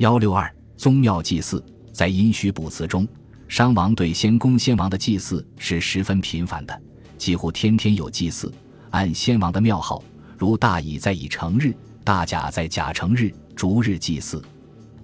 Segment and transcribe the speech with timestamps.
[0.00, 1.62] 幺六二宗庙祭祀，
[1.92, 3.06] 在殷墟卜辞中，
[3.48, 6.82] 商王对先公先王的祭祀是十分频繁的，
[7.18, 8.50] 几乎天天有祭祀。
[8.92, 10.02] 按先王的庙号，
[10.38, 14.42] 如大乙在乙成日，大甲在甲成日，逐日祭祀。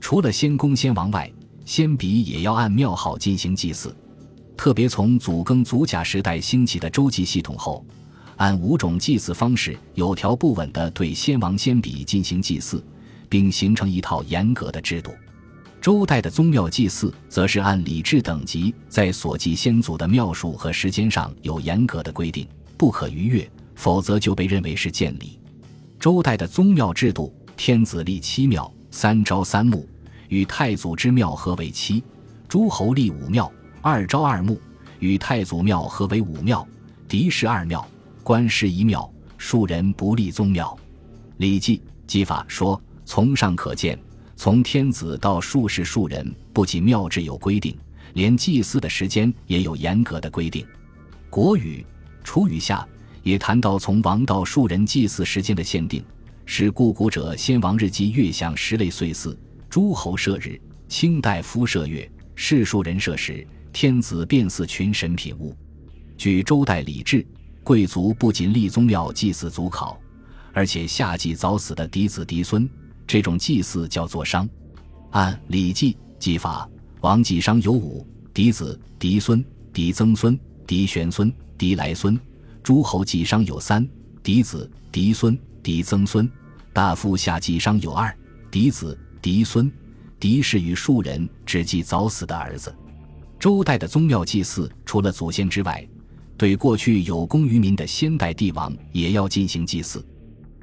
[0.01, 1.31] 除了先公先王外，
[1.67, 3.94] 先妣也要按庙号进行祭祀。
[4.56, 7.85] 特别从祖庚祖甲时代兴起的周祭系统后，
[8.37, 12.83] 按五种祭祀方式，有条不紊地对先王先妣进行祭祀，
[13.29, 15.13] 并形成一套严格的制度。
[15.81, 25.38] 周代的宗庙祭祀，则是按礼制等级，在所祭先祖的庙数和时间上有严格的规定，不可逾越，否则就被认为是见礼。
[26.00, 29.86] 周代的宗庙制度，天子立七庙，三朝三暮，
[30.28, 32.02] 与太祖之庙合为七；
[32.48, 33.50] 诸侯立五庙。
[33.80, 34.58] 二朝二暮，
[34.98, 36.66] 与太祖庙合为五庙，
[37.06, 37.86] 嫡氏二庙，
[38.24, 39.08] 官氏一庙，
[39.38, 40.77] 庶人不立宗庙。
[41.36, 43.96] 《礼记·祭法》说：“从上可见，
[44.34, 47.74] 从天子到庶士庶人，不仅庙制有规定，
[48.14, 50.67] 连祭祀的时间也有严格的规定。”
[51.30, 51.86] 《国语·
[52.25, 52.86] 楚语下》
[53.22, 56.05] 也谈到从王到庶人祭祀时间的限定，
[56.45, 59.39] 是故古者先王日祭月相十类岁祀，
[59.70, 63.47] 诸侯设日，清代夫设月，士庶人设时。
[63.73, 65.55] 天子便祀群神品物。
[66.17, 67.27] 据周代礼制，
[67.62, 70.00] 贵族不仅立宗庙祭祀祖考，
[70.55, 72.67] 而且下祭早死的嫡子嫡孙。
[73.06, 74.48] 这种祭祀叫做商。
[75.10, 76.68] 按《礼记·祭法》，
[77.00, 82.16] 王祭商有五：嫡子、嫡孙、嫡曾孙、嫡玄孙、嫡来孙；
[82.62, 83.86] 诸侯祭商有三：
[84.22, 86.27] 嫡子、嫡孙、嫡曾孙；
[86.72, 88.14] 大夫下祭商有二：
[88.50, 89.70] 嫡子、嫡孙；
[90.18, 92.74] 嫡氏与庶人只祭早死的儿子。
[93.38, 95.86] 周代的宗庙祭祀，除了祖先之外，
[96.36, 100.00] 对过去有功于民的先代帝王也要进行祭祀。《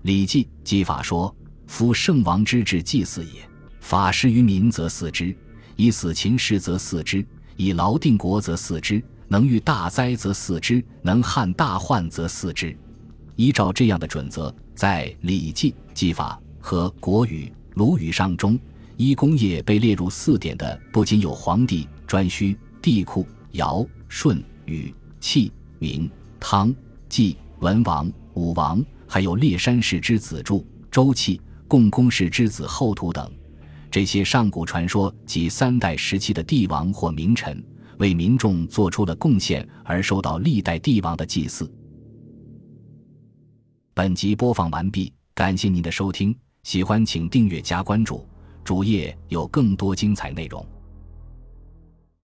[0.02, 1.34] 礼记·祭法》说
[1.68, 3.48] ：“夫圣王之治祭祀也，
[3.80, 5.36] 法施于民则祀之，
[5.76, 12.76] 以死秦事则祀之，以劳定国则祀之，能御大灾则祀之，能撼大患则祀之。”
[13.36, 18.60] 依照这样的准则，在《礼记·祭法》和《国语·鲁语上》中，
[18.96, 21.88] 一公业被列入四典的，不仅有皇帝。
[22.06, 26.08] 颛顼、帝喾、尧、舜、禹、契、明、
[26.40, 26.72] 汤、
[27.10, 31.42] 季、文王、武王，还有列山氏之子柱、周契、
[31.74, 33.28] 共工氏之子后土等，
[33.90, 37.66] 这些上古传说及三代时期的帝王或名臣，
[37.98, 41.68] 为民众做出了贡献而受到历代帝王的祭祀。
[43.96, 48.24] 本集播放完毕，感谢您的收听，喜欢请订阅加关注，
[48.64, 50.64] 主页有更多精彩内容。